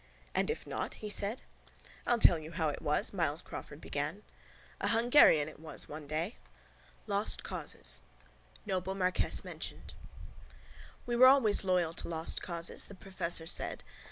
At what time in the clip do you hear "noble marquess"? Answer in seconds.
8.65-9.43